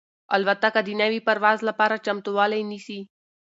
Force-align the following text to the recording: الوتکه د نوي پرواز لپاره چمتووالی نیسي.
الوتکه 0.35 0.81
د 0.83 0.89
نوي 1.01 1.19
پرواز 1.27 1.59
لپاره 1.69 2.01
چمتووالی 2.05 2.61
نیسي. 2.71 2.99